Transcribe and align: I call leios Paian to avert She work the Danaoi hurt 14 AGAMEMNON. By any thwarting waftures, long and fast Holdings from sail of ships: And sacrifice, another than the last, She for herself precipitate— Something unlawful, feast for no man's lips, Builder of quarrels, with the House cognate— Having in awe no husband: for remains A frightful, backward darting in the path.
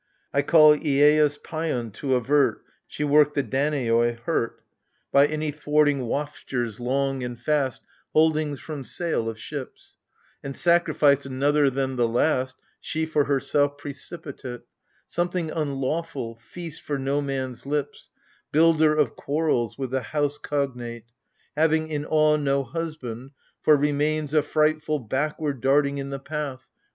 I 0.33 0.41
call 0.41 0.75
leios 0.75 1.37
Paian 1.43 1.93
to 1.93 2.15
avert 2.15 2.63
She 2.87 3.03
work 3.03 3.35
the 3.35 3.43
Danaoi 3.43 4.17
hurt 4.21 4.53
14 4.55 4.57
AGAMEMNON. 4.57 5.11
By 5.11 5.27
any 5.27 5.51
thwarting 5.51 5.99
waftures, 6.07 6.79
long 6.79 7.21
and 7.23 7.39
fast 7.39 7.83
Holdings 8.11 8.59
from 8.59 8.83
sail 8.83 9.29
of 9.29 9.37
ships: 9.37 9.97
And 10.43 10.55
sacrifice, 10.55 11.27
another 11.27 11.69
than 11.69 11.97
the 11.97 12.07
last, 12.07 12.55
She 12.79 13.05
for 13.05 13.25
herself 13.25 13.77
precipitate— 13.77 14.61
Something 15.05 15.51
unlawful, 15.51 16.39
feast 16.39 16.81
for 16.81 16.97
no 16.97 17.21
man's 17.21 17.67
lips, 17.67 18.09
Builder 18.51 18.95
of 18.95 19.15
quarrels, 19.15 19.77
with 19.77 19.91
the 19.91 20.01
House 20.01 20.39
cognate— 20.39 21.11
Having 21.55 21.89
in 21.89 22.07
awe 22.07 22.37
no 22.37 22.63
husband: 22.63 23.33
for 23.61 23.77
remains 23.77 24.33
A 24.33 24.41
frightful, 24.41 24.97
backward 24.97 25.61
darting 25.61 25.99
in 25.99 26.09
the 26.09 26.17
path. 26.17 26.65